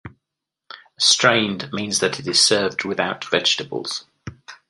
"Strained" 0.97 1.71
means 1.71 1.99
that 1.99 2.19
it 2.19 2.25
is 2.25 2.41
served 2.43 2.83
without 2.85 3.23
vegetables. 3.25 4.07